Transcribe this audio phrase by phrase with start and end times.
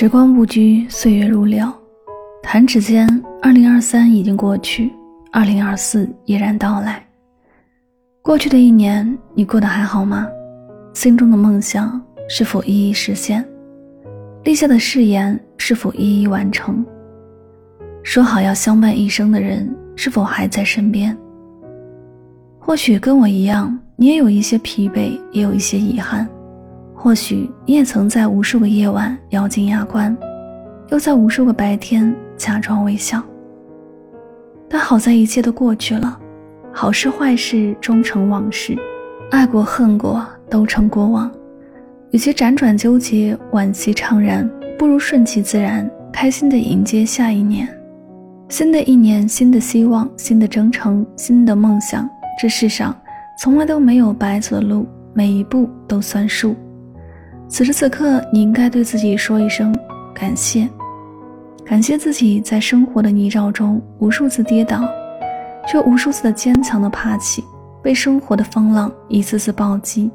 [0.00, 1.70] 时光不居，岁月如流，
[2.42, 3.06] 弹指间，
[3.42, 4.90] 二零二三已经过去，
[5.30, 7.06] 二零二四依然到来。
[8.22, 10.26] 过去的一年，你过得还好吗？
[10.94, 12.00] 心中的梦想
[12.30, 13.46] 是否一一实现？
[14.44, 16.82] 立下的誓言是否一一完成？
[18.02, 21.14] 说好要相伴一生的人是否还在身边？
[22.58, 26.26] 或许跟我一样，你也有一些疲惫，也有一些遗憾。
[27.02, 30.14] 或许你也曾在无数个夜晚咬紧牙关，
[30.90, 33.22] 又在无数个白天假装微笑。
[34.68, 36.20] 但好在一切都过去了，
[36.70, 38.76] 好事坏事终成往事，
[39.30, 41.32] 爱过恨过都成过往。
[42.10, 44.46] 与其辗转纠结、惋惜怅然，
[44.78, 47.66] 不如顺其自然，开心的迎接下一年。
[48.50, 52.06] 新的一年，新的希望，新的征程，新的梦想。
[52.38, 52.94] 这世上
[53.40, 56.54] 从来都没有白走的路，每一步都算数。
[57.50, 59.76] 此时此刻，你应该对自己说一声
[60.14, 60.68] 感谢，
[61.64, 64.88] 感谢自己在生活的泥沼中无数次跌倒，
[65.66, 67.42] 却无数次的坚强的爬起；
[67.82, 70.08] 被生活的风浪一次次暴击，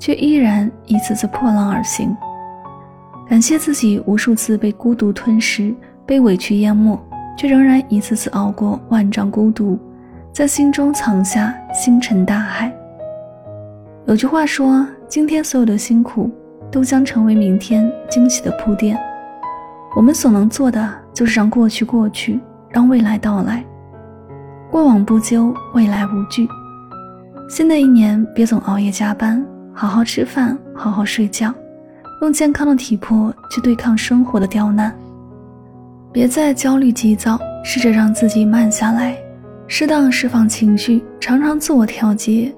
[0.00, 2.14] 却依然一次次破浪而行。
[3.28, 5.72] 感谢自己无数次被孤独吞噬，
[6.04, 7.00] 被委屈淹没，
[7.38, 9.78] 却仍然一次次熬过万丈孤独，
[10.32, 12.70] 在心中藏下星辰大海。
[14.06, 16.28] 有句话说：今天所有的辛苦。
[16.70, 18.98] 都将成为明天惊喜的铺垫。
[19.96, 23.64] 我们所能做的，就是让过去过去，让未来到来。
[24.70, 26.48] 过往不究，未来无惧。
[27.48, 31.52] 新的一年，别总熬夜加班，好好吃饭，好好睡觉，
[32.22, 34.96] 用健康的体魄去对抗生活的刁难。
[36.12, 39.16] 别再焦虑急躁，试着让自己慢下来，
[39.66, 42.54] 适当释放情绪，常常自我调节。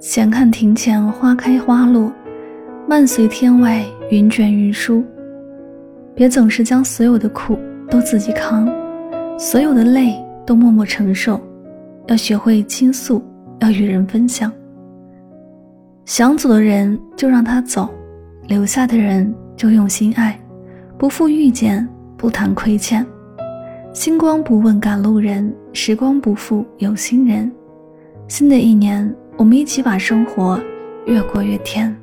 [0.00, 2.10] 闲看庭前花开花落。
[2.88, 5.02] 漫随天外云卷云舒，
[6.14, 7.56] 别总是将所有的苦
[7.88, 8.68] 都自己扛，
[9.38, 11.40] 所有的累都默默承受。
[12.08, 13.22] 要学会倾诉，
[13.60, 14.52] 要与人分享。
[16.04, 17.88] 想走的人就让他走，
[18.48, 20.38] 留下的人就用心爱，
[20.98, 23.06] 不负遇见，不谈亏欠。
[23.94, 27.50] 星光不问赶路人，时光不负有心人。
[28.26, 30.60] 新的一年，我们一起把生活
[31.06, 31.94] 越过越甜。